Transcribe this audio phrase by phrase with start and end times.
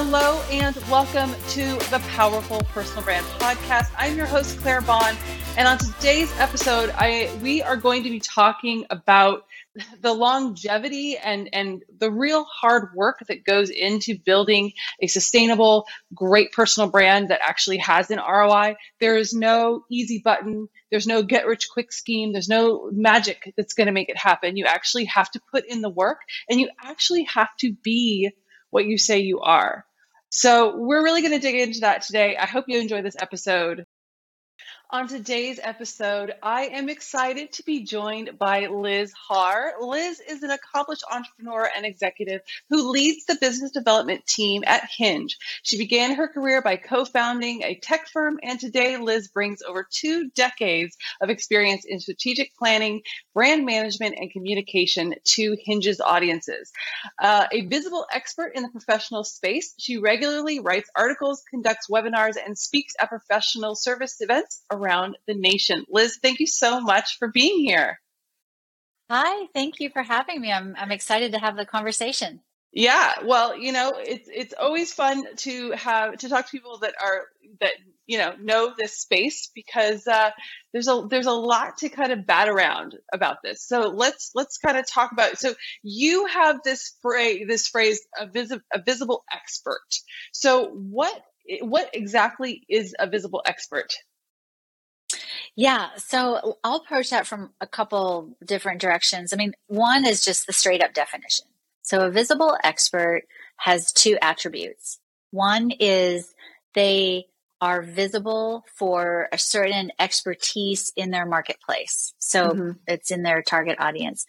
[0.00, 3.90] Hello and welcome to the Powerful Personal Brand Podcast.
[3.98, 5.16] I'm your host, Claire Bahn,
[5.56, 9.44] and on today's episode, I we are going to be talking about
[10.00, 14.70] the longevity and and the real hard work that goes into building
[15.02, 15.84] a sustainable,
[16.14, 18.76] great personal brand that actually has an ROI.
[19.00, 20.68] There is no easy button.
[20.92, 22.32] There's no get rich quick scheme.
[22.32, 24.56] There's no magic that's going to make it happen.
[24.56, 28.30] You actually have to put in the work, and you actually have to be
[28.70, 29.84] what you say you are.
[30.30, 32.36] So, we're really going to dig into that today.
[32.36, 33.86] I hope you enjoy this episode.
[34.90, 39.74] On today's episode, I am excited to be joined by Liz Harr.
[39.82, 45.36] Liz is an accomplished entrepreneur and executive who leads the business development team at Hinge.
[45.62, 49.86] She began her career by co founding a tech firm, and today Liz brings over
[49.90, 53.02] two decades of experience in strategic planning,
[53.34, 56.72] brand management, and communication to Hinge's audiences.
[57.20, 62.56] Uh, a visible expert in the professional space, she regularly writes articles, conducts webinars, and
[62.56, 65.84] speaks at professional service events around the nation.
[65.88, 68.00] Liz, thank you so much for being here.
[69.10, 70.52] Hi, thank you for having me.
[70.52, 72.40] I'm I'm excited to have the conversation.
[72.72, 76.94] Yeah, well, you know, it's it's always fun to have to talk to people that
[77.02, 77.22] are
[77.60, 77.72] that
[78.06, 80.30] you know know this space because uh,
[80.72, 83.66] there's a there's a lot to kind of bat around about this.
[83.66, 85.38] So let's let's kind of talk about.
[85.38, 89.88] So you have this phrase this phrase a, visi- a visible expert.
[90.32, 91.22] So what
[91.62, 93.94] what exactly is a visible expert?
[95.58, 99.32] Yeah, so I'll approach that from a couple different directions.
[99.32, 101.46] I mean, one is just the straight up definition.
[101.82, 103.22] So a visible expert
[103.56, 105.00] has two attributes.
[105.32, 106.32] One is
[106.76, 107.26] they
[107.60, 112.14] are visible for a certain expertise in their marketplace.
[112.18, 112.70] So mm-hmm.
[112.86, 114.26] it's in their target audience.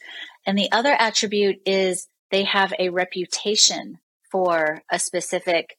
[0.48, 4.00] And the other attribute is they have a reputation
[4.32, 5.78] for a specific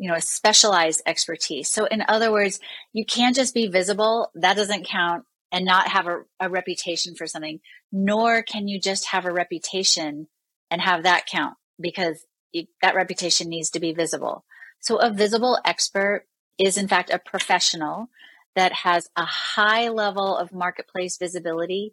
[0.00, 1.68] you know, a specialized expertise.
[1.68, 2.58] So in other words,
[2.94, 4.30] you can't just be visible.
[4.34, 7.60] That doesn't count and not have a, a reputation for something,
[7.92, 10.26] nor can you just have a reputation
[10.70, 14.46] and have that count because you, that reputation needs to be visible.
[14.80, 16.24] So a visible expert
[16.58, 18.08] is in fact a professional
[18.56, 21.92] that has a high level of marketplace visibility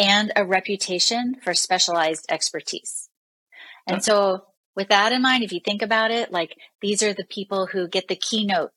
[0.00, 3.08] and a reputation for specialized expertise.
[3.86, 7.24] And so with that in mind, if you think about it, like these are the
[7.24, 8.70] people who get the keynote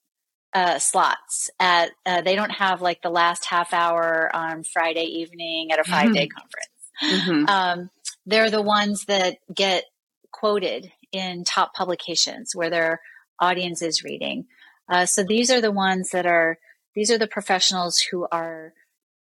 [0.53, 5.71] uh, slots at, uh, they don't have like the last half hour on Friday evening
[5.71, 6.39] at a five day mm-hmm.
[6.39, 7.25] conference.
[7.27, 7.49] Mm-hmm.
[7.49, 7.89] Um,
[8.25, 9.83] they're the ones that get
[10.31, 13.01] quoted in top publications where their
[13.39, 14.45] audience is reading.
[14.87, 16.57] Uh, so these are the ones that are,
[16.95, 18.73] these are the professionals who are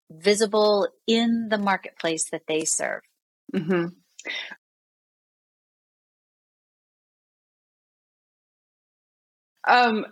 [0.09, 3.01] visible in the marketplace that they serve.
[3.53, 3.87] Mm-hmm.
[9.67, 10.05] Um,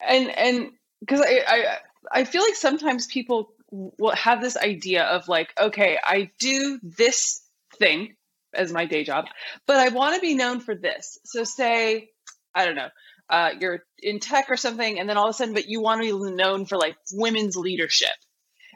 [0.00, 0.70] and and
[1.00, 1.76] because I, I
[2.10, 7.40] I feel like sometimes people will have this idea of like, okay, I do this
[7.78, 8.16] thing
[8.54, 9.26] as my day job,
[9.66, 11.18] but I want to be known for this.
[11.24, 12.10] So say,
[12.54, 12.90] I don't know,
[13.30, 16.02] uh, you're in tech or something, and then all of a sudden, but you want
[16.02, 18.10] to be known for like women's leadership.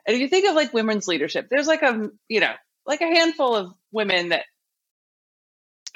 [0.07, 2.55] And if you think of like women's leadership, there's like a you know
[2.87, 4.45] like a handful of women that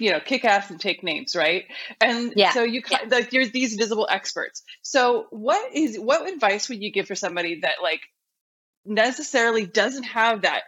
[0.00, 1.64] you know kick ass and take names right?
[2.00, 2.52] And yeah.
[2.52, 3.00] so you yeah.
[3.08, 4.62] like you're these visible experts.
[4.82, 8.00] So what is what advice would you give for somebody that like
[8.84, 10.62] necessarily doesn't have that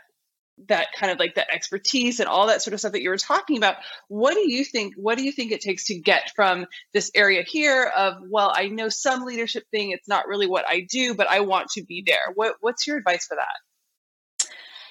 [0.69, 3.16] that kind of like that expertise and all that sort of stuff that you were
[3.16, 3.76] talking about?
[4.09, 7.42] What do you think what do you think it takes to get from this area
[7.42, 11.28] here of well i know some leadership thing it's not really what i do but
[11.28, 12.32] i want to be there?
[12.34, 14.47] What what's your advice for that?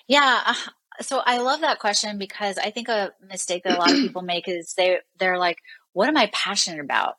[0.08, 0.54] Yeah uh,
[1.02, 4.22] so I love that question because I think a mistake that a lot of people
[4.22, 5.58] make is they they're like,
[5.94, 7.16] what am I passionate about?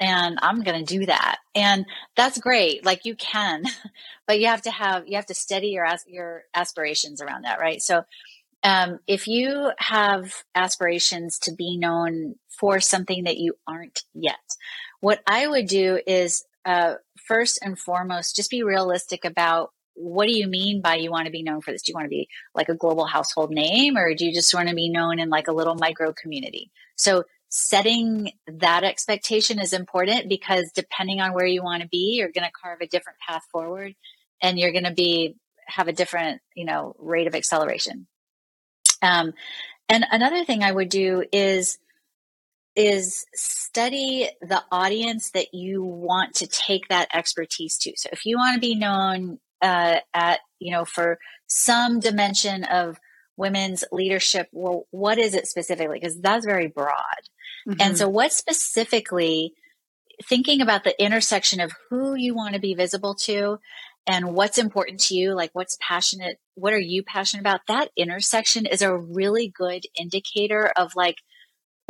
[0.00, 1.38] And I'm going to do that.
[1.54, 1.86] And
[2.16, 2.84] that's great.
[2.84, 3.64] Like you can,
[4.26, 7.80] but you have to have you have to steady your your aspirations around that, right?
[7.80, 8.04] So
[8.62, 14.38] um, if you have aspirations to be known for something that you aren't yet,
[15.00, 16.94] what I would do is uh,
[17.26, 21.32] first and foremost, just be realistic about what do you mean by you want to
[21.32, 21.82] be known for this?
[21.82, 24.68] Do you want to be like a global household name or do you just want
[24.68, 26.70] to be known in like a little micro community?
[26.96, 32.32] So setting that expectation is important because depending on where you want to be, you're
[32.32, 33.94] going to carve a different path forward
[34.42, 35.36] and you're going to be
[35.66, 38.06] have a different, you know, rate of acceleration.
[39.00, 39.32] Um,
[39.88, 41.78] and another thing I would do is
[42.76, 47.92] is study the audience that you want to take that expertise to.
[47.96, 52.98] So if you want to be known uh, at you know for some dimension of
[53.36, 56.94] women's leadership well what is it specifically because that's very broad
[57.66, 57.80] mm-hmm.
[57.80, 59.54] and so what specifically
[60.28, 63.58] thinking about the intersection of who you want to be visible to
[64.06, 67.60] and what's important to you, like what's passionate, what are you passionate about?
[67.68, 71.16] That intersection is a really good indicator of like,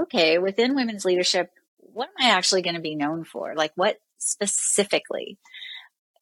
[0.00, 3.54] okay, within women's leadership, what am I actually going to be known for?
[3.56, 5.38] Like, what specifically?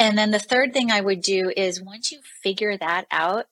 [0.03, 3.47] And then the third thing I would do is once you figure that out,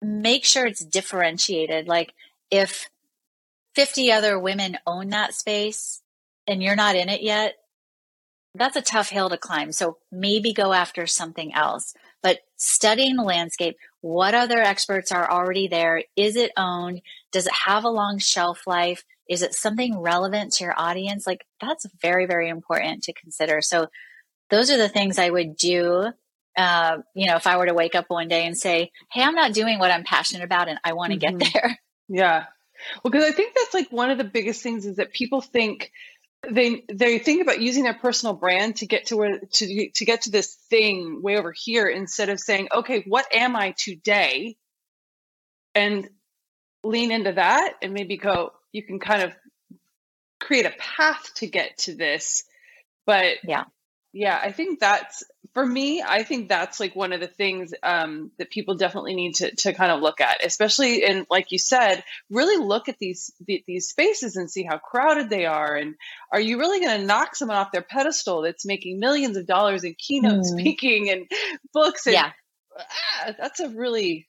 [0.00, 1.88] make sure it's differentiated.
[1.88, 2.14] Like,
[2.52, 2.88] if
[3.74, 6.00] 50 other women own that space
[6.46, 7.56] and you're not in it yet,
[8.54, 9.72] that's a tough hill to climb.
[9.72, 11.94] So maybe go after something else.
[12.22, 16.04] But studying the landscape, what other experts are already there?
[16.14, 17.02] Is it owned?
[17.32, 19.02] Does it have a long shelf life?
[19.28, 21.26] Is it something relevant to your audience?
[21.26, 23.60] Like that's very, very important to consider.
[23.62, 23.88] So
[24.52, 26.12] those are the things I would do.
[26.56, 29.34] Uh, you know, if I were to wake up one day and say, Hey, I'm
[29.34, 31.38] not doing what I'm passionate about and I want to mm-hmm.
[31.38, 31.78] get there.
[32.08, 32.44] Yeah.
[33.02, 35.92] Well, because I think that's like one of the biggest things is that people think
[36.50, 40.22] they they think about using their personal brand to get to where to to get
[40.22, 44.56] to this thing way over here instead of saying, okay, what am I today?
[45.74, 46.06] And
[46.84, 49.32] lean into that and maybe go, you can kind of
[50.40, 52.44] create a path to get to this.
[53.06, 53.64] But yeah,
[54.12, 55.24] yeah, I think that's
[55.54, 56.02] for me.
[56.02, 59.72] I think that's like one of the things um, that people definitely need to to
[59.72, 64.36] kind of look at, especially in like you said, really look at these these spaces
[64.36, 65.94] and see how crowded they are, and
[66.30, 69.82] are you really going to knock someone off their pedestal that's making millions of dollars
[69.82, 70.44] in keynote mm.
[70.44, 71.30] speaking and
[71.72, 72.06] books?
[72.06, 72.32] And, yeah,
[72.78, 74.28] ah, that's a really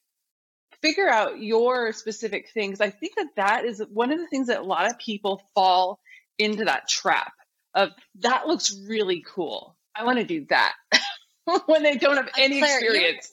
[0.81, 2.79] figure out your specific things.
[2.79, 5.99] I think that that is one of the things that a lot of people fall
[6.37, 7.33] into that trap
[7.75, 7.89] of
[8.19, 9.75] that looks really cool.
[9.95, 10.73] I want to do that
[11.65, 13.31] when they don't have any Claire, experience.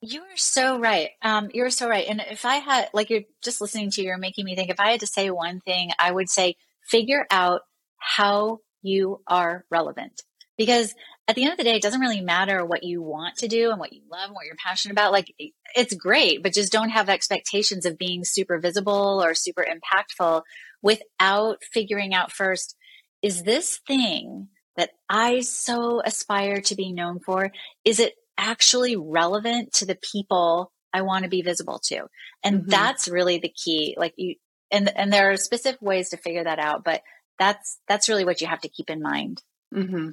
[0.00, 1.10] You're, you're so right.
[1.22, 2.06] Um, you're so right.
[2.08, 4.70] And if I had, like, you're just listening to you, you're making me think.
[4.70, 7.62] If I had to say one thing, I would say figure out
[7.98, 10.22] how you are relevant.
[10.56, 10.94] Because
[11.28, 13.70] at the end of the day, it doesn't really matter what you want to do
[13.70, 15.12] and what you love and what you're passionate about.
[15.12, 15.34] Like,
[15.74, 20.42] it's great, but just don't have expectations of being super visible or super impactful
[20.82, 22.76] without figuring out first
[23.26, 27.50] is this thing that I so aspire to be known for,
[27.84, 32.06] is it actually relevant to the people I want to be visible to?
[32.44, 32.70] And mm-hmm.
[32.70, 33.96] that's really the key.
[33.98, 34.36] Like you,
[34.70, 37.02] and, and there are specific ways to figure that out, but
[37.36, 39.42] that's, that's really what you have to keep in mind.
[39.74, 40.10] Mm-hmm.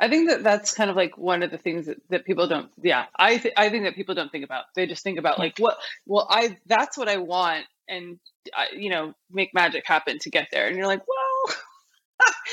[0.00, 2.70] I think that that's kind of like one of the things that, that people don't.
[2.82, 4.64] Yeah, I th- I think that people don't think about.
[4.74, 5.76] They just think about like what.
[6.06, 8.18] Well, I that's what I want, and
[8.54, 10.66] I, you know, make magic happen to get there.
[10.66, 11.25] And you're like, well,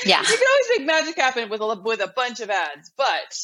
[0.04, 3.38] yeah, you can always make magic happen with a with a bunch of ads, but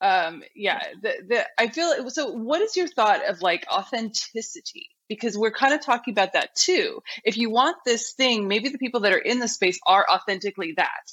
[0.00, 2.32] um, yeah, the, the I feel so.
[2.32, 4.88] What is your thought of like authenticity?
[5.08, 7.00] Because we're kind of talking about that too.
[7.24, 10.74] If you want this thing, maybe the people that are in the space are authentically
[10.76, 11.12] that.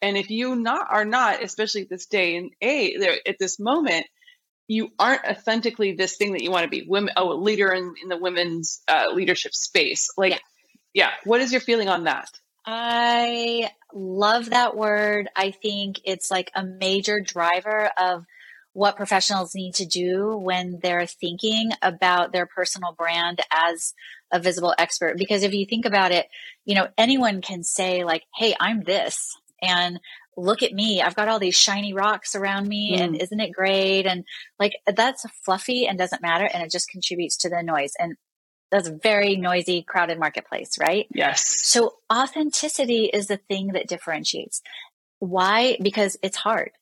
[0.00, 4.06] And if you not are not, especially at this day and age, at this moment,
[4.68, 6.84] you aren't authentically this thing that you want to be.
[6.86, 10.10] Women, oh, a leader in, in the women's uh, leadership space.
[10.16, 10.38] Like, yeah.
[10.94, 11.10] yeah.
[11.24, 12.28] What is your feeling on that?
[12.64, 15.28] I love that word.
[15.34, 18.24] I think it's like a major driver of
[18.72, 23.92] what professionals need to do when they're thinking about their personal brand as
[24.32, 25.18] a visible expert.
[25.18, 26.26] Because if you think about it,
[26.64, 29.36] you know, anyone can say, like, hey, I'm this.
[29.60, 30.00] And
[30.36, 31.02] look at me.
[31.02, 32.96] I've got all these shiny rocks around me.
[32.96, 33.00] Mm.
[33.02, 34.06] And isn't it great?
[34.06, 34.24] And
[34.58, 36.48] like, that's fluffy and doesn't matter.
[36.52, 37.92] And it just contributes to the noise.
[37.98, 38.16] And
[38.72, 41.06] that's a very noisy, crowded marketplace, right?
[41.14, 41.62] Yes.
[41.64, 44.62] So authenticity is the thing that differentiates.
[45.18, 45.76] Why?
[45.80, 46.72] Because it's hard.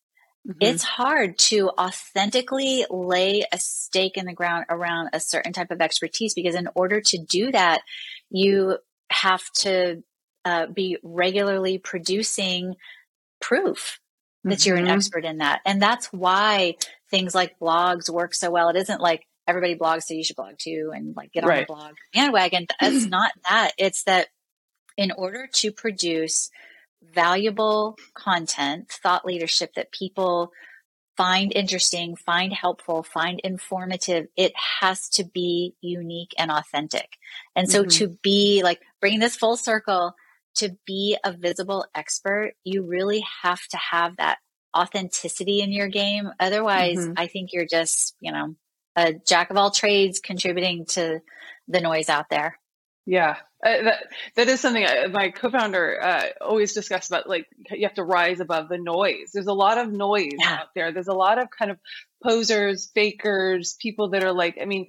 [0.48, 0.58] Mm-hmm.
[0.60, 5.82] It's hard to authentically lay a stake in the ground around a certain type of
[5.82, 7.82] expertise because in order to do that,
[8.30, 8.78] you
[9.10, 10.02] have to
[10.44, 12.76] uh, be regularly producing
[13.40, 13.98] proof
[14.44, 14.68] that mm-hmm.
[14.68, 14.94] you're an mm-hmm.
[14.94, 15.60] expert in that.
[15.66, 16.76] And that's why
[17.10, 18.68] things like blogs work so well.
[18.70, 21.66] It isn't like everybody blogs, so you should blog too, and like get on right.
[21.66, 22.66] the blog bandwagon.
[22.80, 23.72] It's not that.
[23.76, 24.28] It's that
[24.96, 26.50] in order to produce
[27.02, 30.52] valuable content, thought leadership that people
[31.16, 37.08] find interesting, find helpful, find informative, it has to be unique and authentic.
[37.54, 37.90] And so mm-hmm.
[37.90, 40.14] to be like bringing this full circle,
[40.56, 44.38] to be a visible expert, you really have to have that
[44.76, 46.30] authenticity in your game.
[46.40, 47.12] Otherwise, mm-hmm.
[47.16, 48.54] I think you're just, you know,
[49.00, 51.20] a jack of all trades contributing to
[51.68, 52.58] the noise out there.
[53.06, 53.96] Yeah, uh, that
[54.36, 57.28] that is something I, my co-founder uh, always discussed about.
[57.28, 59.30] Like you have to rise above the noise.
[59.32, 60.58] There's a lot of noise yeah.
[60.60, 60.92] out there.
[60.92, 61.78] There's a lot of kind of
[62.22, 64.58] posers, fakers, people that are like.
[64.60, 64.86] I mean,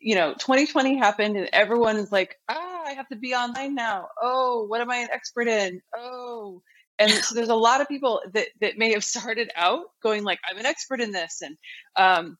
[0.00, 4.08] you know, 2020 happened, and everyone is like, ah, I have to be online now.
[4.20, 5.80] Oh, what am I an expert in?
[5.96, 6.62] Oh,
[6.98, 10.38] and so there's a lot of people that that may have started out going like
[10.48, 11.56] i'm an expert in this and
[11.96, 12.36] um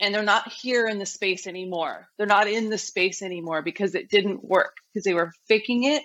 [0.00, 2.08] and they're not here in the space anymore.
[2.16, 6.02] They're not in the space anymore because it didn't work because they were faking it.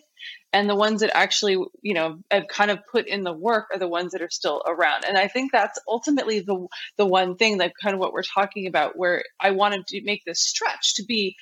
[0.54, 3.80] And the ones that actually you know have kind of put in the work are
[3.80, 5.06] the ones that are still around.
[5.06, 8.68] And i think that's ultimately the the one thing that kind of what we're talking
[8.68, 11.36] about where i wanted to make this stretch to be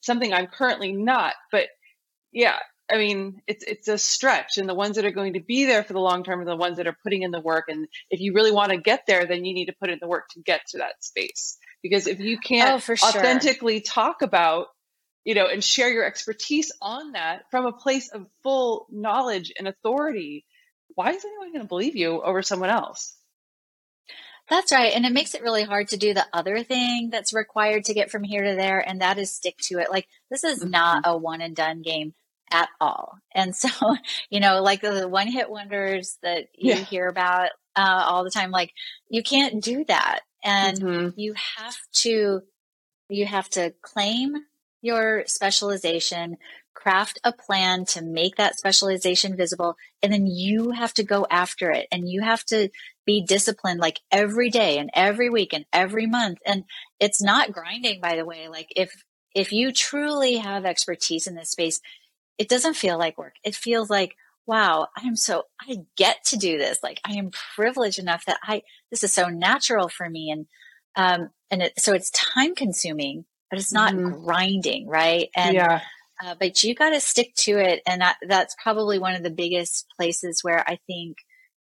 [0.00, 1.34] something i'm currently not.
[1.52, 1.68] But
[2.32, 2.58] yeah
[2.92, 5.84] I mean, it's it's a stretch, and the ones that are going to be there
[5.84, 7.66] for the long term are the ones that are putting in the work.
[7.68, 10.08] And if you really want to get there, then you need to put in the
[10.08, 11.56] work to get to that space.
[11.82, 13.08] Because if you can't Oh, for sure.
[13.22, 14.66] authentically talk about,
[15.24, 19.66] you know, and share your expertise on that from a place of full knowledge and
[19.68, 20.44] authority,
[20.94, 23.16] why is anyone going to believe you over someone else?
[24.48, 24.92] That's right.
[24.94, 28.10] And it makes it really hard to do the other thing that's required to get
[28.10, 29.90] from here to there, and that is stick to it.
[29.90, 32.14] Like, this is not a one and done game
[32.50, 33.18] at all.
[33.32, 33.68] And so,
[34.30, 36.84] you know, like the one hit wonders that you Yeah.
[36.84, 38.72] hear about uh, all the time, like,
[39.08, 40.20] you can't do that.
[40.44, 41.14] And Mhm.
[41.16, 42.42] you have to
[43.08, 44.34] you have to claim
[44.82, 46.38] your specialization
[46.74, 51.70] craft a plan to make that specialization visible and then you have to go after
[51.70, 52.70] it and you have to
[53.04, 56.64] be disciplined like every day and every week and every month and
[57.00, 59.04] it's not grinding by the way like if
[59.34, 61.80] if you truly have expertise in this space
[62.38, 64.14] it doesn't feel like work it feels like
[64.50, 68.60] wow i'm so i get to do this like i am privileged enough that i
[68.90, 70.46] this is so natural for me and
[70.96, 74.24] um and it, so it's time consuming but it's not Mhm.
[74.24, 75.80] grinding right and yeah.
[76.24, 79.30] uh, but you got to stick to it and that, that's probably one of the
[79.30, 81.16] biggest places where i think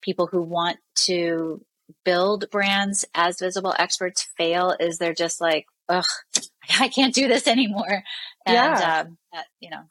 [0.03, 1.64] people who want to
[2.05, 6.05] build brands as visible experts fail is they're just like ugh
[6.81, 8.03] i can't do this anymore
[8.47, 9.00] and Yeah.
[9.07, 9.85] um, that you know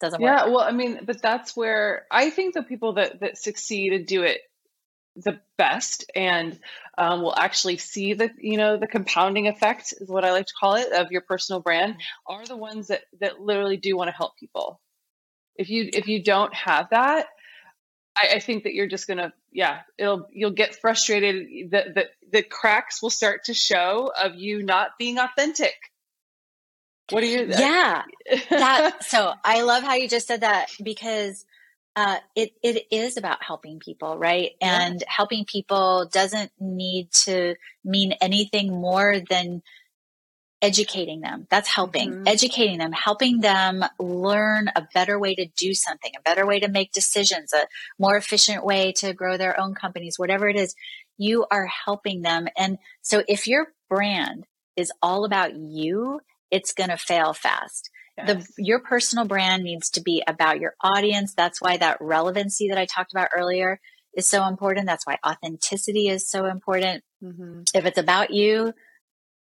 [0.00, 3.38] doesn't work Yeah, well, I mean, but that's where I think the people that that
[3.38, 4.40] succeed and do it
[5.16, 6.58] the best and
[6.96, 10.54] um, will actually see the you know the compounding effect is what I like to
[10.58, 14.16] call it of your personal brand are the ones that that literally do want to
[14.16, 14.80] help people.
[15.56, 17.26] If you if you don't have that,
[18.16, 21.70] I, I think that you're just gonna yeah it'll you'll get frustrated.
[21.70, 25.74] The the the cracks will start to show of you not being authentic.
[27.10, 27.46] What are you?
[27.48, 28.02] yeah
[28.50, 31.44] that so i love how you just said that because
[31.96, 34.52] uh, it it is about helping people, right?
[34.60, 34.86] Yeah.
[34.86, 39.62] And helping people doesn't need to mean anything more than
[40.62, 41.46] educating them.
[41.50, 42.12] That's helping.
[42.12, 42.28] Mhm.
[42.28, 46.68] Educating them, helping them learn a better way to do something, a better way to
[46.68, 47.66] make decisions, a
[47.98, 50.74] more efficient way to grow their own companies, whatever it is.
[51.18, 52.46] You are helping them.
[52.56, 57.90] And so if your brand is all about you, it's going to fail fast.
[58.26, 61.32] The your personal brand needs to be about your audience.
[61.32, 63.80] That's why that relevancy that i talked about earlier
[64.12, 64.86] is so important.
[64.86, 67.02] That's why authenticity is so important.
[67.22, 67.66] Mhm.
[67.74, 68.74] if it's about you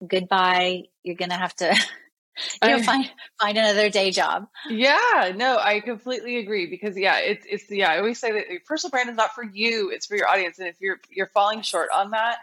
[0.07, 0.85] goodbye.
[1.03, 1.75] You're gonna have to
[2.63, 4.49] you know find find another day job.
[4.69, 8.61] Yeah, no, I completely agree because yeah, it's it's yeah, I always say that your
[8.67, 10.59] personal brand is not for you, it's for your audience.
[10.59, 12.39] And if you're you're falling short on that,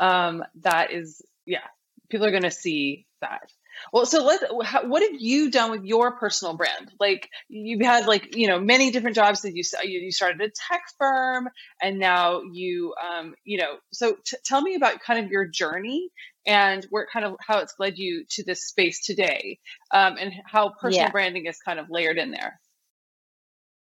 [0.00, 1.66] um, that is yeah,
[2.08, 3.50] people are gonna see that.
[3.92, 4.40] Well, so let
[4.88, 6.92] what have you done with your personal brand?
[6.98, 10.82] Like you've had like you know many different jobs that you you started a tech
[10.98, 11.48] firm
[11.82, 16.08] and now you um you know so t- tell me about kind of your journey
[16.46, 19.58] and where kind of how it's led you to this space today
[19.92, 21.10] um, and how personal Yeah.
[21.10, 22.60] branding is kind of layered in there.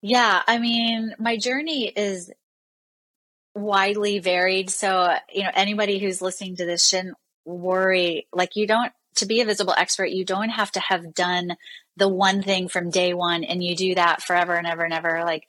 [0.01, 2.31] yeah i mean my journey is
[3.55, 8.91] widely varied so you know anybody who's listening to this shouldn't worry like you don't
[9.15, 11.56] to be a visible expert you don't have to have done
[11.98, 15.24] the one thing from day one and you do that forever and ever and ever.
[15.24, 15.46] Like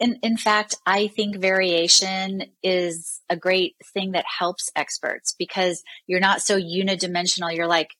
[0.00, 6.20] in, in fact i think variation is a great thing that helps experts because you're
[6.20, 7.54] not so unidimensional.
[7.54, 7.90] You're like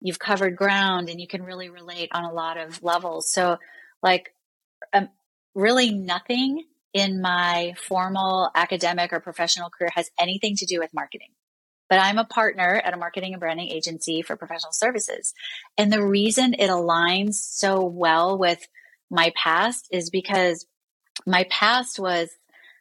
[0.00, 3.28] you've covered ground and you can really relate on a lot of levels.
[3.28, 3.58] So
[4.02, 4.34] like
[4.92, 5.08] um,
[5.54, 11.30] really nothing in my formal academic or professional career has anything to do with marketing
[11.92, 15.34] but I'm a partner at a marketing and branding agency for professional services.
[15.76, 18.66] And the reason it aligns so well with
[19.10, 20.64] my past is because
[21.26, 22.30] my past was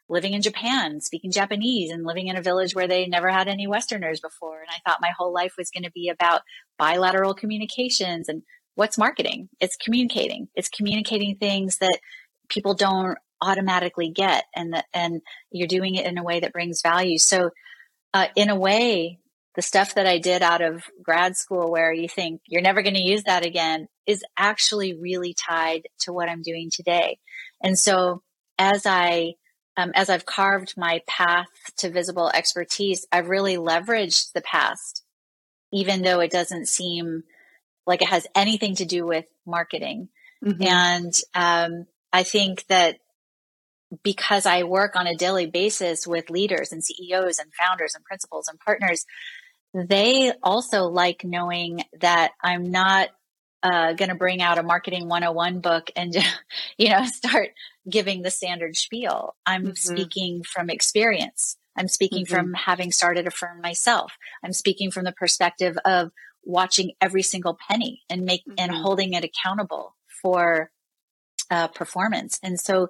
[0.07, 3.67] living in Japan, speaking Japanese, and living in a village where they never had any
[3.67, 4.61] Westerners before.
[4.61, 6.43] And I thought my whole life was going to be about
[6.79, 8.29] bilateral communications.
[8.29, 8.43] And
[8.75, 9.49] what's marketing?
[9.59, 10.47] It's communicating.
[10.55, 11.99] It's communicating things that
[12.47, 15.19] people don't automatically get, and that and
[15.51, 17.17] you're doing it in a way that brings value.
[17.17, 17.49] So
[18.13, 19.19] uh, in a way,
[19.55, 22.95] the stuff that I did out of grad school, where you think you're never going
[22.95, 27.19] to use that again, is actually really tied to what I'm doing today.
[27.61, 28.21] And so,
[28.57, 29.35] as I
[29.77, 35.03] um, as I've carved my path to visible expertise, I've really leveraged the past,
[35.71, 37.23] even though it doesn't seem
[37.87, 40.09] like it has anything to do with marketing.
[40.43, 40.63] Mm-hmm.
[40.63, 42.97] And um, I think that
[44.03, 48.47] because I work on a daily basis with leaders and CEOs and founders and principals
[48.47, 49.05] and partners,
[49.73, 53.09] they also like knowing that I'm not
[53.63, 56.15] uh, going to bring out a marketing 101 book and
[56.77, 57.49] you know start
[57.89, 59.73] giving the standard spiel i'm mm-hmm.
[59.73, 62.35] speaking from experience i'm speaking mm-hmm.
[62.35, 66.11] from having started a firm myself i'm speaking from the perspective of
[66.43, 68.55] watching every single penny and make mm-hmm.
[68.57, 70.71] and holding it accountable for
[71.49, 72.87] uh, performance and so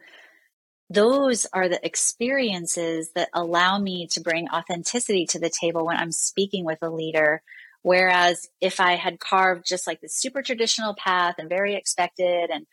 [0.93, 6.11] those are the experiences that allow me to bring authenticity to the table when i'm
[6.11, 7.41] speaking with a leader
[7.83, 12.65] Whereas if I had carved just like the super traditional path and very expected and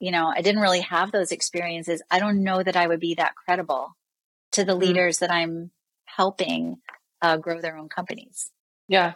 [0.00, 3.14] you know, I didn't really have those experiences, I don't know that I would be
[3.14, 3.96] that credible
[4.52, 4.82] to the mm-hmm.
[4.82, 5.70] leaders that I'm
[6.04, 6.78] helping
[7.22, 8.50] uh, grow their own companies.
[8.86, 9.14] Yeah.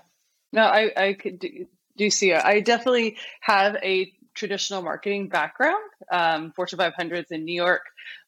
[0.52, 2.42] No, I, I could do, do see it.
[2.42, 7.82] I definitely have a traditional marketing background, um, Fortune 500s in New York.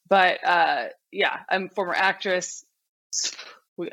[0.09, 2.65] But uh, yeah, I'm a former actress,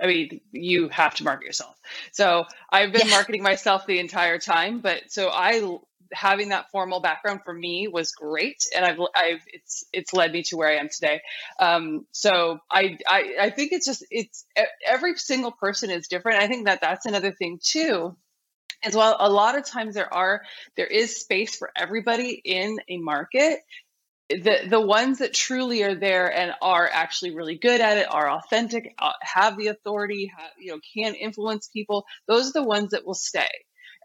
[0.02, 1.76] I mean, you have to market yourself.
[2.12, 3.14] So I've been yeah.
[3.14, 5.78] marketing myself the entire time, but so I
[6.14, 10.44] having that formal background for me was great, and I've I've it's it's led me
[10.44, 11.22] to where I am today.
[11.60, 14.46] Um, so I, I I think it's just it's
[14.86, 16.42] every single person is different.
[16.42, 18.16] I think that that's another thing too.
[18.84, 20.42] As well, a lot of times there are
[20.76, 23.60] there is space for everybody in a market.
[24.30, 28.30] The the ones that truly are there and are actually really good at it are
[28.30, 32.92] authentic uh, have the authority have, you know can influence people those are the ones
[32.92, 33.48] that will stay.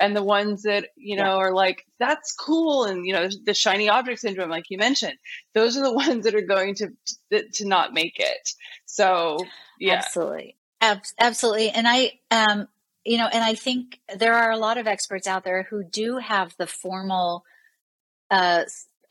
[0.01, 1.47] And the ones that you know yeah.
[1.47, 5.19] are like that's cool and you know the shiny object syndrome like you mentioned
[5.55, 6.89] those are the ones that are going to
[7.31, 8.51] to, to not make it.
[8.87, 9.37] So
[9.79, 9.97] yeah.
[9.97, 10.57] Absolutely.
[10.81, 11.71] Ab- absolutely.
[11.71, 12.69] And i um
[13.05, 16.19] you know and i think there are a lot of experts out there who do
[16.19, 17.45] have the formal
[18.31, 18.63] uh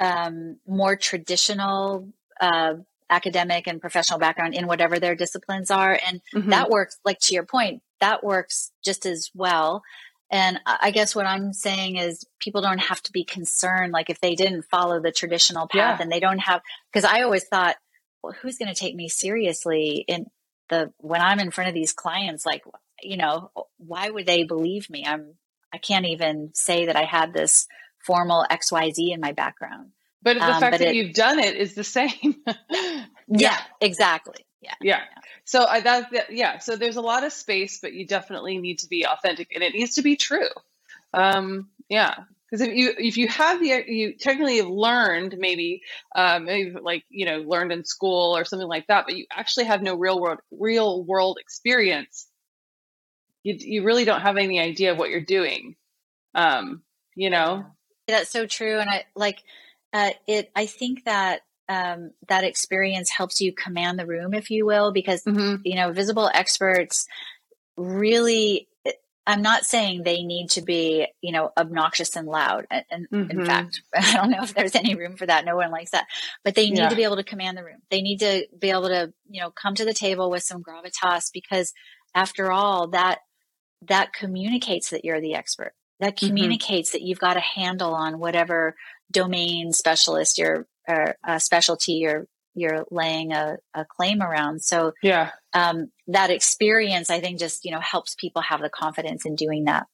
[0.02, 2.10] um, more traditional
[2.42, 2.74] uh,
[3.10, 5.98] academic and professional background in whatever their disciplines are.
[6.06, 6.50] And mm-hmm.
[6.50, 9.84] that works, like to your point, that works just as well.
[10.32, 14.22] And I guess what I'm saying is people don't have to be concerned, like if
[14.22, 16.02] they didn't follow the traditional path yeah.
[16.02, 17.76] and they don't have, because I always thought,
[18.24, 20.28] well, who's going to take me seriously in
[20.70, 22.64] the, when I'm in front of these clients, like,
[23.04, 25.04] you know, why would they believe me?
[25.06, 25.36] I'm,
[25.74, 27.68] I can't even say that I had this
[28.06, 29.92] formal XYZ in my background.
[30.24, 32.36] But the um, fact that it, you've done it is the same.
[32.46, 33.06] yeah.
[33.28, 34.46] yeah, exactly.
[34.62, 34.76] Yeah.
[34.82, 35.00] yeah.
[35.00, 35.22] yeah.
[35.46, 36.60] So I that, that yeah.
[36.60, 39.74] So there's a lot of space, but you definitely need to be authentic, and it
[39.74, 40.50] needs to be true.
[41.14, 42.16] Um, yeah,
[42.52, 45.82] because if you if you have the you technically have learned maybe
[46.16, 49.66] um, maybe like you know learned in school or something like that, but you actually
[49.66, 52.28] have no real world real world experience.
[53.44, 55.76] You you really don't have any idea of what you're doing.
[56.36, 56.84] Um,
[57.16, 57.66] you know.
[58.08, 58.80] That's so true.
[58.80, 59.40] And I like
[59.94, 64.66] uh, it, I think that um, that experience helps you command the room, if you
[64.66, 65.62] will, because, mm-hmm.
[65.64, 67.08] you know, visible experts
[67.78, 68.68] really,
[69.26, 72.68] I'm not saying they need to be, you know, obnoxious and loud.
[72.70, 73.32] And mm-hmm.
[73.32, 75.46] in fact, I don't know if there's any room for that.
[75.46, 76.08] No one likes that.
[76.44, 76.90] But they need yeah.
[76.90, 77.82] to be able to command the room.
[77.90, 81.32] They need to be able to, you know, come to the table with some gravitas
[81.34, 81.74] because
[82.14, 83.20] after all, that
[83.88, 85.74] that communicates that you're the expert.
[86.00, 86.28] That mm-hmm.
[86.28, 86.98] communicates mm-hmm.
[86.98, 88.76] that you've got a handle on whatever
[89.12, 94.62] domain specialist your or uh, specialty you're you're laying a, a claim around.
[94.62, 95.32] So yeah.
[95.54, 99.66] um, that experience i think just you know helps people have the confidence in doing
[99.66, 99.88] that.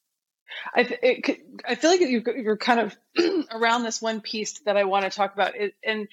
[0.73, 2.97] I, it, I feel like you're kind of
[3.52, 6.08] around this one piece that I want to talk about, it, and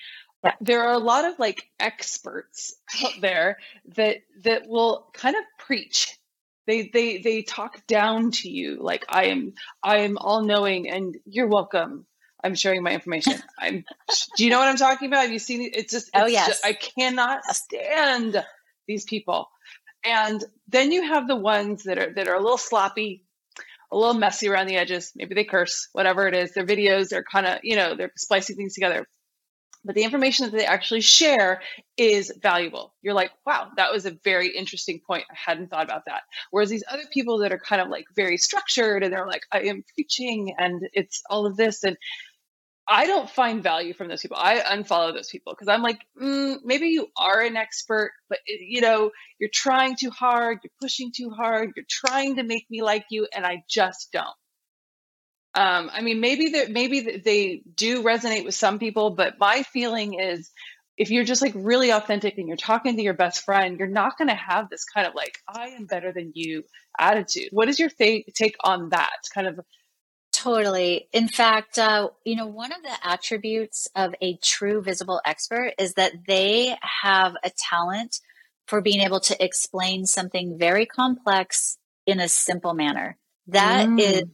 [0.61, 3.59] there are a lot of like experts out there
[3.97, 6.19] that that will kind of preach
[6.67, 11.17] they they they talk down to you like i am i am all knowing and
[11.27, 12.07] you're welcome.
[12.43, 13.43] I'm sharing my information.
[13.59, 13.85] I'm
[14.37, 15.23] do you know what i'm talking about?
[15.23, 15.77] Have you seen it?
[15.77, 16.47] It's just oh, it's oh yes.
[16.49, 18.45] just, i cannot stand
[18.87, 19.49] these people.
[20.05, 23.25] And then you have the ones that are that are a little sloppy
[23.91, 25.13] a little messy around the edges.
[25.15, 26.53] Maybe they curse whatever it is.
[26.53, 29.07] Their videos are kind of you know they're splicing things together
[29.85, 31.61] but the information that they actually share
[31.97, 32.95] is valuable.
[33.03, 35.25] You're like, wow, that was a very interesting point.
[35.31, 36.23] I hadn't thought about that.
[36.51, 39.63] Whereas these other people that are kind of like very structured and they're like, I
[39.63, 41.85] am preaching and it's all of this.
[41.85, 41.97] And
[42.87, 44.37] I don't find value from those people.
[44.39, 48.61] I unfollow those people because I'm like, mm, maybe you are an expert, but it,
[48.61, 52.83] you know, you're trying too hard, you're pushing too hard, you're trying to make me
[52.83, 54.37] like you, and I just don't.
[55.55, 60.15] Um, I mean, maybe that maybe they do resonate with some people, but my feeling
[60.15, 60.51] is
[60.97, 64.17] if you're just like really authentic and you're talking to your best friend, you're not
[64.17, 66.65] going to have this kind of like, I am better than you
[66.99, 67.49] attitude.
[67.51, 69.61] What is your th- take on that kind of?
[70.33, 71.09] Totally.
[71.13, 75.95] In fact, uh, you know, one of the attributes of a true visible expert is
[75.95, 78.21] that they have a talent
[78.67, 83.17] for being able to explain something very complex in a simple manner.
[83.49, 84.01] That mm.
[84.01, 84.25] is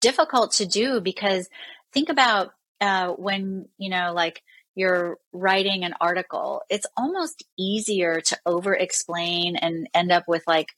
[0.00, 1.48] difficult to do because
[1.92, 4.42] think about uh, when, you know, like
[4.74, 10.68] you're writing an article, it's almost easier to over explain and end up with like,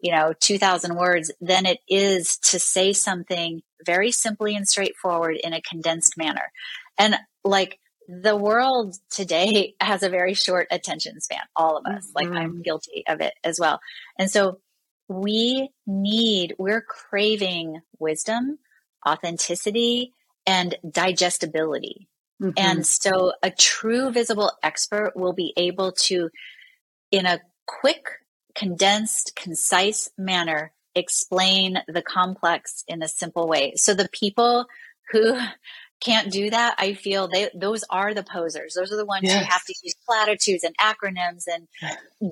[0.00, 5.54] you know, 2000 words than it is to say something very simply and straightforward in
[5.54, 6.52] a condensed manner.
[6.98, 12.06] And like the world today has a very short attention span, all of us.
[12.06, 12.12] Mm-hmm.
[12.14, 12.62] Like I'm mm-hmm.
[12.62, 13.80] guilty of it as well.
[14.18, 14.60] And so
[15.08, 18.58] we need, we're craving wisdom,
[19.06, 20.12] authenticity,
[20.46, 22.08] and digestibility.
[22.40, 22.52] Mm-hmm.
[22.56, 26.30] And so a true visible expert will be able to,
[27.10, 28.06] in a quick,
[28.54, 33.74] condensed, concise manner, explain the complex in a simple way.
[33.76, 34.66] So the people
[35.10, 35.38] who
[36.00, 38.74] can't do that, I feel they those are the posers.
[38.74, 39.38] Those are the ones yes.
[39.38, 41.66] who have to use platitudes and acronyms and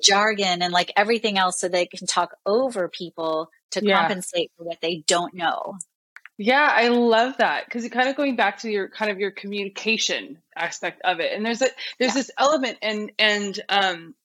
[0.01, 4.01] jargon and like everything else so they can talk over people to yeah.
[4.01, 5.77] compensate for what they don't know.
[6.37, 9.31] Yeah, I love that because it kind of going back to your kind of your
[9.31, 12.13] communication aspect of it, and there's a there's yeah.
[12.13, 14.15] this element, and and um,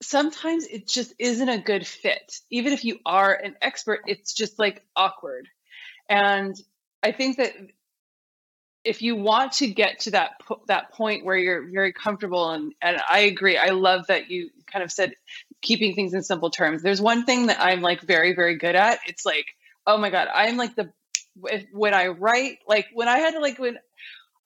[0.00, 2.38] sometimes it just isn't a good fit.
[2.50, 5.48] Even if you are an expert, it's just like awkward,
[6.08, 6.54] and
[7.02, 7.52] I think that
[8.84, 13.00] if you want to get to that that point where you're very comfortable and and
[13.08, 13.56] I agree.
[13.56, 15.14] I love that you kind of said
[15.60, 16.82] keeping things in simple terms.
[16.82, 19.00] There's one thing that I'm like very very good at.
[19.06, 19.46] It's like,
[19.86, 20.92] oh my god, I'm like the
[21.34, 23.78] when I write, like when I had to like when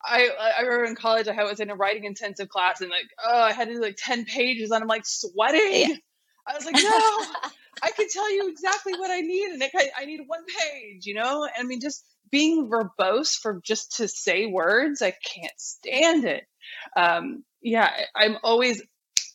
[0.05, 3.43] I I remember in college I was in a writing intensive class and like oh
[3.43, 5.91] I had to do like ten pages and I'm like sweating.
[5.91, 5.97] Yeah.
[6.49, 6.81] I was like no,
[7.83, 11.15] I can tell you exactly what I need and I, I need one page, you
[11.15, 11.49] know.
[11.59, 16.45] I mean just being verbose for just to say words, I can't stand it.
[16.97, 18.83] Um, yeah, I'm always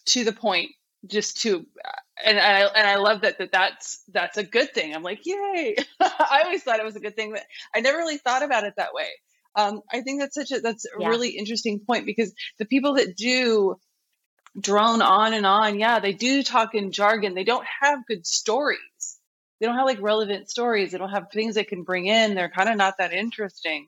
[0.07, 0.71] to the point
[1.07, 1.65] just to
[2.23, 4.93] and I and I love that, that that's that's a good thing.
[4.93, 5.75] I'm like, yay!
[5.99, 8.73] I always thought it was a good thing, but I never really thought about it
[8.77, 9.09] that way.
[9.55, 11.07] Um, I think that's such a that's a yeah.
[11.07, 13.75] really interesting point because the people that do
[14.59, 17.35] drone on and on, yeah, they do talk in jargon.
[17.35, 18.79] They don't have good stories.
[19.59, 20.91] They don't have like relevant stories.
[20.91, 22.35] They don't have things they can bring in.
[22.35, 23.87] They're kind of not that interesting.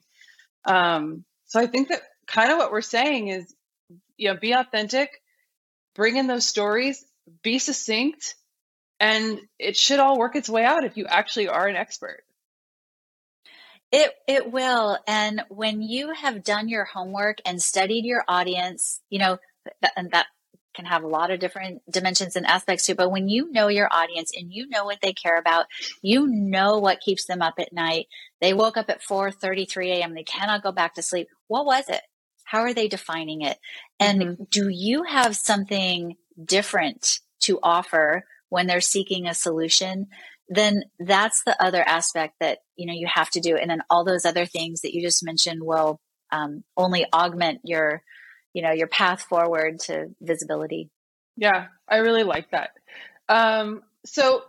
[0.64, 3.54] Um, so I think that kind of what we're saying is,
[4.16, 5.10] you know, be authentic,
[5.94, 7.04] bring in those stories,
[7.42, 8.34] be succinct,
[9.00, 12.22] and it should all work its way out if you actually are an expert.
[13.92, 14.98] It it will.
[15.06, 19.38] And when you have done your homework and studied your audience, you know,
[19.96, 20.26] and that
[20.74, 22.94] can have a lot of different dimensions and aspects too.
[22.94, 25.66] But when you know your audience and you know what they care about,
[26.02, 28.08] you know what keeps them up at night.
[28.40, 30.14] They woke up at 4 33 a.m.
[30.14, 31.28] They cannot go back to sleep.
[31.46, 32.02] What was it?
[32.44, 33.58] How are they defining it?
[33.98, 34.42] And mm-hmm.
[34.50, 40.08] do you have something different to offer when they're seeking a solution?
[40.48, 44.04] Then that's the other aspect that you know you have to do, and then all
[44.04, 46.00] those other things that you just mentioned will
[46.32, 48.02] um, only augment your
[48.52, 50.90] you know your path forward to visibility.
[51.36, 52.70] Yeah, I really like that.
[53.28, 54.42] Um, so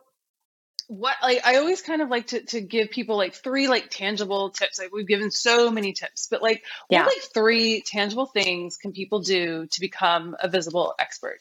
[0.88, 4.52] what like I always kind of like to to give people like three like tangible
[4.52, 4.80] tips.
[4.80, 7.04] Like we've given so many tips, but like yeah.
[7.04, 11.40] what like three tangible things can people do to become a visible expert?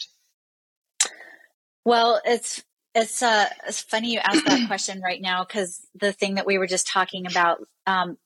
[1.85, 2.63] Well, it's
[2.95, 6.59] it's uh it's funny you ask that question right now because the thing that we
[6.59, 8.17] were just talking about, um,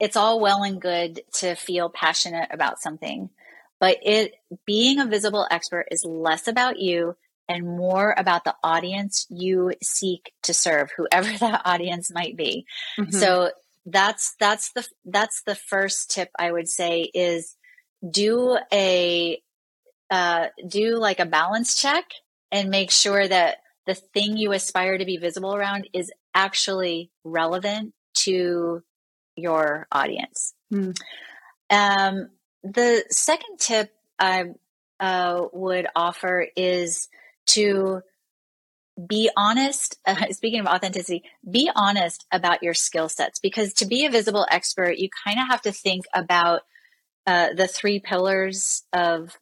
[0.00, 3.30] it's all well and good to feel passionate about something,
[3.78, 4.34] but it
[4.66, 7.16] being a visible expert is less about you
[7.48, 12.66] and more about the audience you seek to serve, whoever that audience might be.
[12.98, 13.16] Mm-hmm.
[13.16, 13.50] So
[13.84, 17.54] that's that's the that's the first tip I would say is
[18.08, 19.40] do a
[20.10, 22.04] uh, do like a balance check
[22.52, 27.94] and make sure that the thing you aspire to be visible around is actually relevant
[28.14, 28.82] to
[29.36, 30.54] your audience.
[30.72, 30.96] Mm.
[31.70, 32.30] Um,
[32.62, 34.46] the second tip I
[34.98, 37.08] uh, would offer is
[37.48, 38.02] to
[39.04, 39.98] be honest.
[40.06, 44.46] Uh, speaking of authenticity, be honest about your skill sets because to be a visible
[44.50, 46.62] expert, you kind of have to think about
[47.26, 49.36] uh, the three pillars of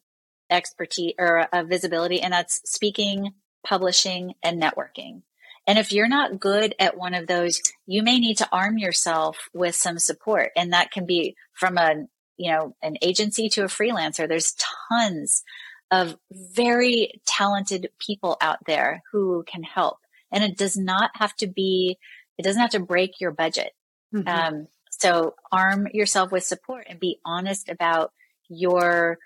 [0.49, 3.33] expertise or uh, visibility, and that's speaking,
[3.65, 5.21] publishing, and networking.
[5.67, 9.49] And if you're not good at one of those, you may need to arm yourself
[9.53, 10.51] with some support.
[10.55, 12.05] And that can be from a,
[12.37, 14.27] you know, an agency to a freelancer.
[14.27, 14.55] There's
[14.89, 15.43] tons
[15.89, 19.97] of very talented people out there who can help.
[20.31, 21.97] And it does not have to be,
[22.37, 23.71] it doesn't have to break your budget.
[24.13, 24.27] Mm-hmm.
[24.27, 28.11] Um, so arm yourself with support and be honest about
[28.49, 29.17] your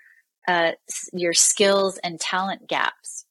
[0.50, 0.72] uh,
[1.12, 3.24] your skills and talent gaps.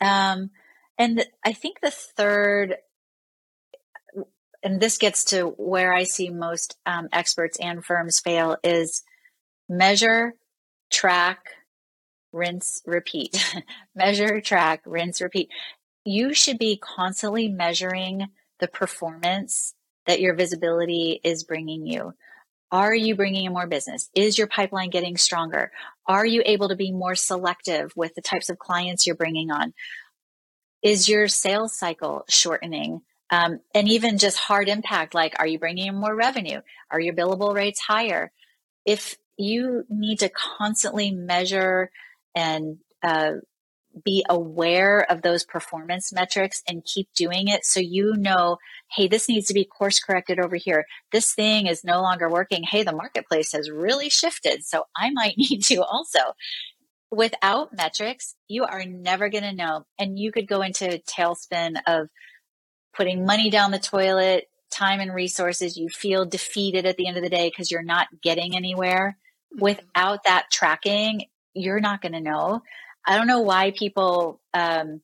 [0.00, 0.50] Um,
[0.98, 2.76] and I think the third,
[4.62, 9.02] and this gets to where I see most um, experts and firms fail, is
[9.68, 10.34] measure,
[10.90, 11.46] track,
[12.32, 13.42] rinse, repeat.
[13.94, 15.48] measure, track, rinse, repeat.
[16.04, 18.28] You should be constantly measuring
[18.60, 19.74] the performance
[20.06, 22.12] that your visibility is bringing you.
[22.74, 24.10] Are you bringing in more business?
[24.16, 25.70] Is your pipeline getting stronger?
[26.08, 29.72] Are you able to be more selective with the types of clients you're bringing on?
[30.82, 33.02] Is your sales cycle shortening?
[33.30, 36.62] Um, and even just hard impact, like are you bringing in more revenue?
[36.90, 38.32] Are your billable rates higher?
[38.84, 41.92] If you need to constantly measure
[42.34, 43.34] and uh,
[44.02, 48.56] be aware of those performance metrics and keep doing it so you know,
[48.90, 50.84] hey, this needs to be course corrected over here.
[51.12, 52.62] This thing is no longer working.
[52.62, 54.64] Hey, the marketplace has really shifted.
[54.64, 56.20] So I might need to also.
[57.10, 59.84] Without metrics, you are never going to know.
[59.98, 62.08] And you could go into a tailspin of
[62.96, 65.76] putting money down the toilet, time and resources.
[65.76, 69.16] You feel defeated at the end of the day because you're not getting anywhere.
[69.54, 69.62] Mm-hmm.
[69.62, 72.62] Without that tracking, you're not going to know.
[73.06, 75.00] I don't know why people um,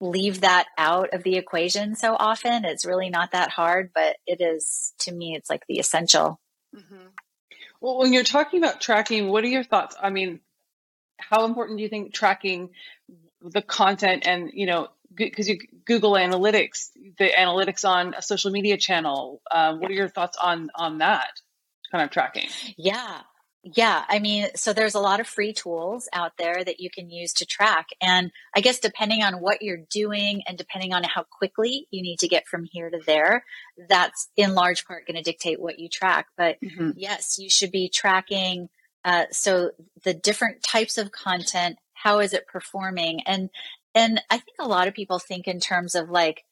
[0.00, 2.64] leave that out of the equation so often.
[2.64, 5.34] It's really not that hard, but it is to me.
[5.34, 6.40] It's like the essential.
[6.74, 7.06] Mm-hmm.
[7.80, 9.96] Well, when you're talking about tracking, what are your thoughts?
[10.00, 10.40] I mean,
[11.18, 12.70] how important do you think tracking
[13.40, 18.76] the content and you know because you Google Analytics, the analytics on a social media
[18.76, 19.40] channel.
[19.50, 21.40] Uh, what are your thoughts on on that
[21.90, 22.48] kind of tracking?
[22.76, 23.20] Yeah,
[23.74, 27.10] yeah, I mean, so there's a lot of free tools out there that you can
[27.10, 27.88] use to track.
[28.00, 32.20] And I guess depending on what you're doing and depending on how quickly you need
[32.20, 33.44] to get from here to there,
[33.88, 36.26] that's in large part going to dictate what you track.
[36.36, 36.90] But mm-hmm.
[36.94, 38.68] yes, you should be tracking.
[39.04, 39.72] Uh, so
[40.04, 43.22] the different types of content, how is it performing?
[43.26, 43.50] And,
[43.96, 46.44] and I think a lot of people think in terms of like,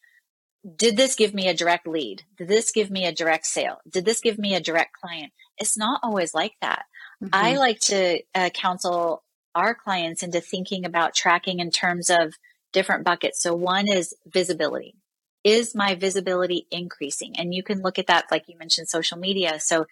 [0.76, 2.22] did this give me a direct lead?
[2.38, 3.78] Did this give me a direct sale?
[3.88, 5.32] Did this give me a direct client?
[5.58, 6.86] It's not always like that.
[7.22, 7.30] Mm-hmm.
[7.32, 9.22] I like to uh, counsel
[9.54, 12.34] our clients into thinking about tracking in terms of
[12.72, 13.42] different buckets.
[13.42, 14.96] So one is visibility.
[15.44, 17.34] Is my visibility increasing?
[17.38, 19.60] And you can look at that, like you mentioned, social media.
[19.60, 19.86] So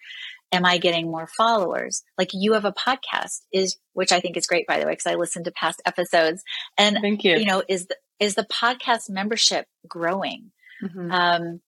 [0.51, 2.03] am I getting more followers?
[2.17, 5.07] Like you have a podcast is, which I think is great, by the way, because
[5.07, 6.43] I listened to past episodes
[6.77, 7.37] and, Thank you.
[7.37, 10.51] you know, is the, is the podcast membership growing?
[10.83, 11.11] Mm-hmm.
[11.11, 11.61] Um,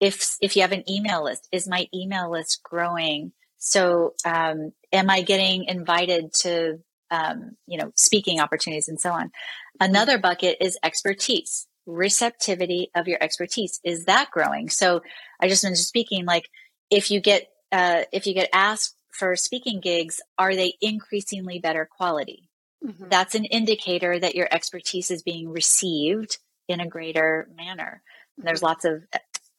[0.00, 3.32] if, if you have an email list, is my email list growing?
[3.64, 6.80] So, um, am I getting invited to,
[7.12, 9.30] um, you know, speaking opportunities and so on?
[9.78, 13.78] Another bucket is expertise, receptivity of your expertise.
[13.84, 14.68] Is that growing?
[14.68, 15.02] So,
[15.40, 16.24] I just mentioned speaking.
[16.24, 16.48] Like,
[16.90, 21.88] if you get uh, if you get asked for speaking gigs, are they increasingly better
[21.88, 22.48] quality?
[22.84, 23.10] Mm-hmm.
[23.10, 28.02] That's an indicator that your expertise is being received in a greater manner.
[28.38, 28.46] Mm-hmm.
[28.46, 29.04] There's lots of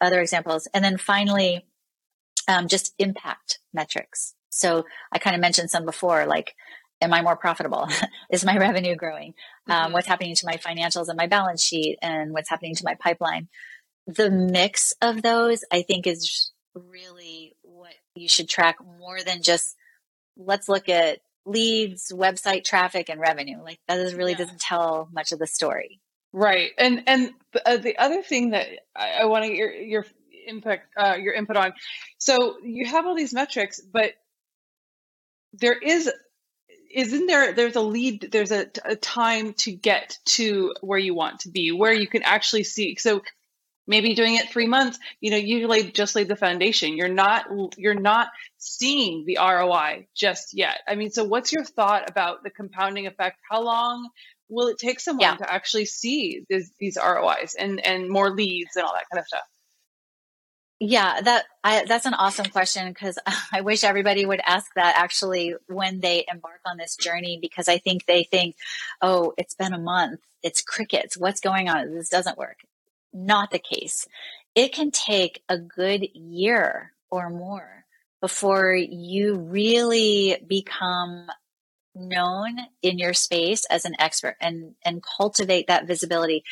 [0.01, 0.67] other examples.
[0.73, 1.65] And then finally,
[2.47, 4.33] um, just impact metrics.
[4.49, 6.55] So I kind of mentioned some before, like,
[7.01, 7.87] am I more profitable?
[8.31, 9.33] Is my revenue growing?
[9.69, 9.93] Um, mm-hmm.
[9.93, 13.49] what's happening to my financials and my balance sheet and what's happening to my pipeline?
[14.07, 19.75] The mix of those, I think, is really what you should track more than just
[20.37, 23.61] let's look at leads, website traffic, and revenue.
[23.63, 24.39] Like that is really yeah.
[24.39, 25.99] doesn't tell much of the story.
[26.31, 27.31] Right, and and
[27.65, 30.05] uh, the other thing that I, I want to get your your
[30.47, 31.73] input uh, your input on.
[32.17, 34.13] So you have all these metrics, but
[35.53, 36.09] there is
[36.93, 41.39] isn't there there's a lead there's a, a time to get to where you want
[41.41, 43.21] to be where you can actually see so
[43.87, 47.45] maybe doing it three months you know usually just laid the foundation you're not
[47.77, 52.49] you're not seeing the roi just yet i mean so what's your thought about the
[52.49, 54.09] compounding effect how long
[54.49, 55.35] will it take someone yeah.
[55.35, 59.27] to actually see these, these rois and and more leads and all that kind of
[59.27, 59.43] stuff
[60.79, 63.17] yeah, that I, that's an awesome question because
[63.51, 67.77] I wish everybody would ask that actually when they embark on this journey because I
[67.77, 68.55] think they think,
[69.01, 71.93] oh, it's been a month, it's crickets, what's going on?
[71.93, 72.57] This doesn't work.
[73.13, 74.07] Not the case.
[74.55, 77.85] It can take a good year or more
[78.21, 81.27] before you really become
[81.95, 86.43] known in your space as an expert and and cultivate that visibility.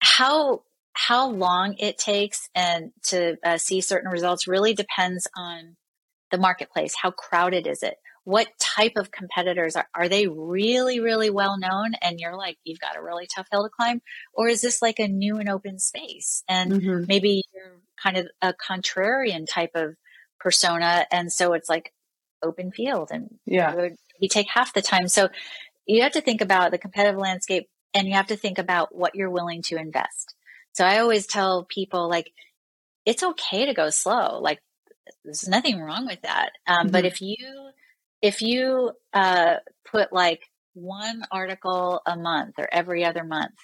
[0.00, 5.76] How how long it takes and to uh, see certain results really depends on
[6.30, 6.94] the marketplace.
[7.00, 7.96] How crowded is it?
[8.24, 11.92] what type of competitors are, are they really, really well known?
[12.02, 14.02] And you're like, you've got a really tough hill to climb?
[14.32, 16.44] Or is this like a new and open space?
[16.48, 17.04] And mm-hmm.
[17.08, 19.96] maybe you're kind of a contrarian type of
[20.38, 21.06] persona.
[21.10, 21.92] And so it's like
[22.42, 25.08] open field and yeah, you take half the time.
[25.08, 25.28] So
[25.86, 29.14] you have to think about the competitive landscape and you have to think about what
[29.14, 30.34] you're willing to invest.
[30.72, 32.32] So I always tell people like,
[33.04, 34.40] it's okay to go slow.
[34.40, 34.60] Like
[35.24, 36.50] there's nothing wrong with that.
[36.66, 36.92] Um, mm-hmm.
[36.92, 37.36] But if you
[38.22, 39.56] if you uh,
[39.90, 40.42] put like
[40.74, 43.54] one article a month or every other month,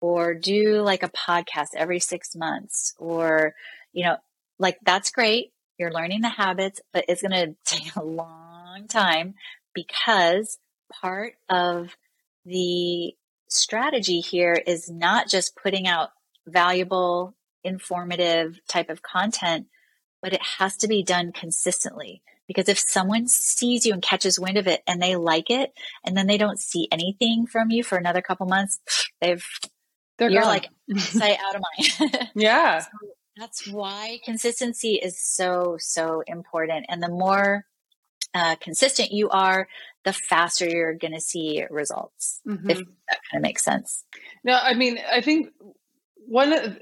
[0.00, 3.54] or do like a podcast every six months, or
[3.92, 4.16] you know,
[4.58, 5.52] like that's great.
[5.78, 9.34] You're learning the habits, but it's going to take a long time
[9.74, 10.58] because
[11.02, 11.96] part of
[12.44, 13.14] the
[13.48, 16.10] strategy here is not just putting out
[16.46, 19.66] valuable, informative type of content,
[20.22, 22.22] but it has to be done consistently.
[22.46, 25.72] Because if someone sees you and catches wind of it and they like it,
[26.04, 28.78] and then they don't see anything from you for another couple months,
[29.20, 29.44] they've
[30.18, 30.50] They're you're gone.
[30.50, 32.28] like sight out of mind.
[32.34, 32.80] yeah.
[32.80, 32.88] So
[33.36, 37.66] that's why consistency is so so important, and the more
[38.32, 39.66] uh, consistent you are,
[40.04, 42.40] the faster you're going to see results.
[42.46, 42.70] Mm-hmm.
[42.70, 44.04] If that kind of makes sense.
[44.44, 45.48] No, I mean, I think
[46.26, 46.52] one.
[46.52, 46.74] Uh,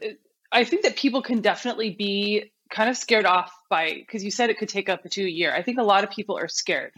[0.53, 4.51] I think that people can definitely be kind of scared off by because you said
[4.51, 5.53] it could take up to a year.
[5.55, 6.93] I think a lot of people are scared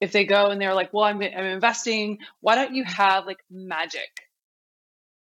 [0.00, 2.18] if they go and they're like, "Well, I'm, I'm investing.
[2.40, 4.10] Why don't you have like magic?"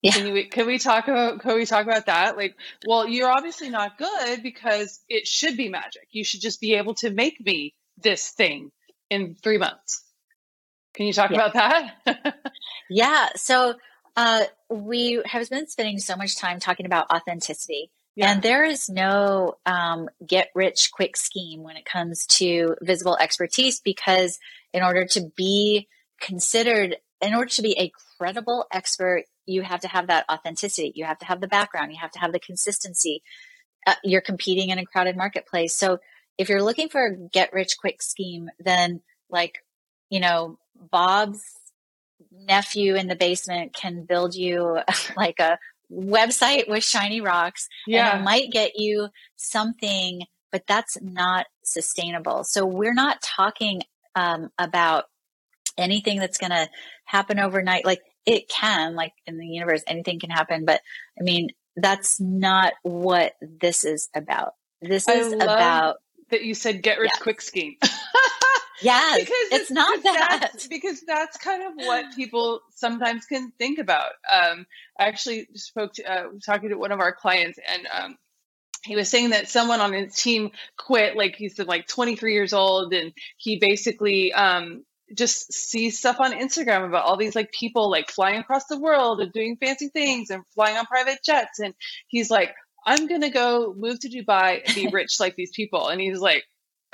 [0.02, 0.12] Yeah.
[0.12, 2.38] Can you can we talk about can we talk about that?
[2.38, 2.56] Like,
[2.88, 6.08] well, you're obviously not good because it should be magic.
[6.12, 8.71] You should just be able to make me this thing
[9.10, 10.04] in three months.
[10.93, 11.38] Can you talk yeah.
[11.38, 11.54] about
[12.06, 12.36] that?
[12.89, 13.30] yeah.
[13.36, 13.75] So
[14.19, 17.89] uh, we have been spending so much time talking about authenticity.
[18.17, 18.34] Yeah.
[18.34, 23.79] And there is no um, get rich quick scheme when it comes to visible expertise
[23.79, 24.38] because,
[24.73, 25.88] in order to be
[26.19, 30.91] considered, in order to be a credible expert, you have to have that authenticity.
[30.95, 31.93] You have to have the background.
[31.93, 33.23] You have to have the consistency.
[33.88, 35.77] Uh, you're competing in a crowded marketplace.
[35.77, 35.99] So,
[36.38, 39.63] if you're looking for a get rich quick scheme, then like,
[40.10, 41.41] you know, Bob's
[42.32, 44.79] nephew in the basement can build you
[45.17, 45.58] like a
[45.91, 48.12] website with shiny rocks yeah.
[48.12, 53.82] and it might get you something but that's not sustainable so we're not talking
[54.15, 55.05] um, about
[55.77, 56.67] anything that's going to
[57.05, 60.82] happen overnight like it can like in the universe anything can happen but
[61.19, 65.97] i mean that's not what this is about this is about
[66.29, 67.23] that you said get rich yeah.
[67.23, 67.75] quick scheme
[68.82, 70.38] Yeah, because it's, it's not that.
[70.42, 74.12] That's, because that's kind of what people sometimes can think about.
[74.32, 74.65] Um,
[75.00, 78.18] I actually spoke to uh, talking to one of our clients, and um,
[78.84, 81.15] he was saying that someone on his team quit.
[81.15, 84.84] Like he's like 23 years old, and he basically um,
[85.15, 89.20] just sees stuff on Instagram about all these like people like flying across the world
[89.22, 91.74] and doing fancy things and flying on private jets, and
[92.08, 92.54] he's like,
[92.86, 96.44] "I'm gonna go move to Dubai and be rich like these people," and he's like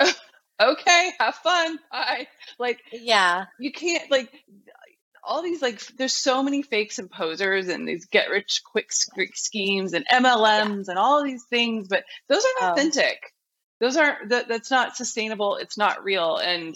[0.60, 1.78] okay, have fun.
[1.90, 2.28] Bye.
[2.58, 4.30] Like, yeah, you can't like
[5.22, 5.80] all these like.
[5.96, 8.92] There's so many fakes and posers and these get rich quick
[9.34, 10.90] schemes and MLMs yeah.
[10.90, 12.72] and all these things, but those aren't oh.
[12.72, 13.18] authentic.
[13.78, 15.56] Those aren't that, that's not sustainable.
[15.56, 16.74] It's not real, and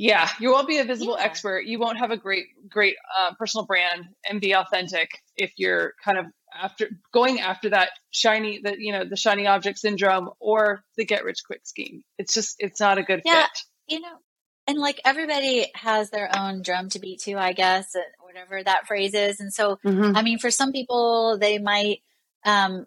[0.00, 1.24] yeah, you won't be a visible yeah.
[1.24, 1.64] expert.
[1.64, 6.18] You won't have a great, great uh, personal brand and be authentic if you're kind
[6.18, 6.26] of
[6.60, 11.24] after going after that shiny the you know the shiny object syndrome or the get
[11.24, 12.02] rich quick scheme.
[12.18, 13.94] It's just it's not a good yeah, fit.
[13.94, 14.16] you know
[14.66, 19.14] and like everybody has their own drum to beat to i guess whatever that phrase
[19.14, 19.40] is.
[19.40, 20.16] And so mm-hmm.
[20.16, 22.02] i mean for some people they might
[22.44, 22.86] um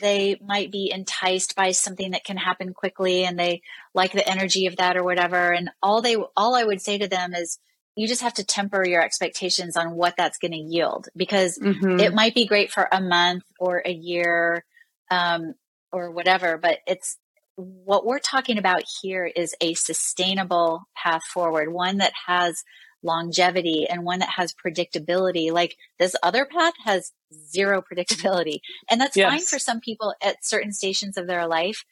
[0.00, 3.62] they might be enticed by something that can happen quickly and they
[3.94, 5.52] like the energy of that or whatever.
[5.52, 7.58] And all they all i would say to them is
[7.96, 12.00] you just have to temper your expectations on what that's going to yield because mm-hmm.
[12.00, 14.64] it might be great for a month or a year
[15.10, 15.54] um,
[15.92, 17.18] or whatever, but it's
[17.56, 22.64] what we're talking about here is a sustainable path forward, one that has
[23.02, 25.52] longevity and one that has predictability.
[25.52, 27.12] Like this other path has
[27.50, 28.60] zero predictability.
[28.90, 29.30] And that's yes.
[29.30, 31.84] fine for some people at certain stations of their life,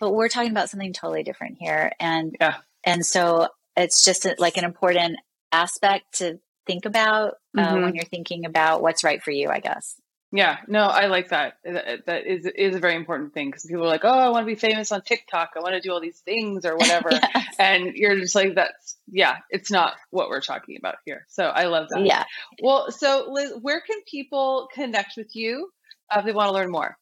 [0.00, 1.92] but we're talking about something totally different here.
[2.00, 2.56] And yeah.
[2.82, 5.18] and so it's just like an important
[5.54, 7.82] aspect to think about uh, mm-hmm.
[7.82, 9.94] when you're thinking about what's right for you, I guess.
[10.32, 11.58] Yeah, no, I like that.
[11.64, 14.46] That is is a very important thing because people are like, "Oh, I want to
[14.46, 15.50] be famous on TikTok.
[15.56, 17.54] I want to do all these things or whatever," yes.
[17.60, 21.66] and you're just like, "That's yeah, it's not what we're talking about here." So I
[21.66, 22.04] love that.
[22.04, 22.24] Yeah.
[22.60, 25.70] Well, so Liz, where can people connect with you
[26.10, 26.98] uh, if they want to learn more?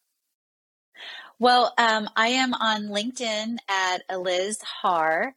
[1.39, 5.33] Well, um, I am on LinkedIn at Liz Harr.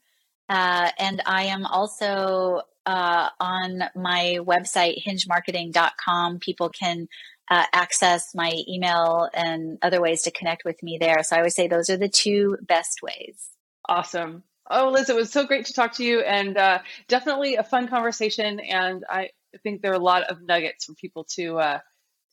[0.49, 6.39] Uh, and I am also uh, on my website, hingemarketing.com.
[6.39, 7.09] People can
[7.51, 11.23] uh, access my email and other ways to connect with me there.
[11.23, 13.51] So I would say those are the two best ways.
[13.89, 14.43] Awesome.
[14.69, 17.87] Oh, Liz, it was so great to talk to you and uh, definitely a fun
[17.87, 18.59] conversation.
[18.59, 19.31] And I
[19.63, 21.79] think there are a lot of nuggets for people to, uh,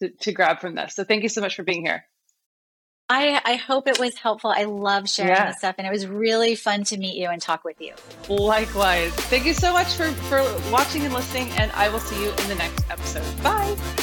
[0.01, 0.95] to, to grab from this.
[0.95, 2.05] So thank you so much for being here.
[3.13, 4.49] I, I hope it was helpful.
[4.49, 5.45] I love sharing yeah.
[5.45, 7.93] this stuff, and it was really fun to meet you and talk with you.
[8.27, 9.13] Likewise.
[9.13, 10.41] Thank you so much for, for
[10.71, 13.43] watching and listening, and I will see you in the next episode.
[13.43, 14.02] Bye.